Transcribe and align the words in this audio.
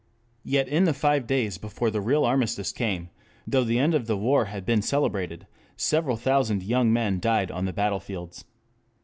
Yet 0.43 0.67
in 0.67 0.85
the 0.85 0.95
five 0.95 1.27
days 1.27 1.59
before 1.59 1.91
the 1.91 2.01
real 2.01 2.25
armistice 2.25 2.71
came, 2.71 3.11
though 3.45 3.63
the 3.63 3.77
end 3.77 3.93
of 3.93 4.07
the 4.07 4.17
war 4.17 4.45
had 4.45 4.65
been 4.65 4.81
celebrated, 4.81 5.45
several 5.77 6.17
thousand 6.17 6.63
young 6.63 6.91
men 6.91 7.19
died 7.19 7.51
on 7.51 7.65
the 7.65 7.71
battlefields. 7.73 8.43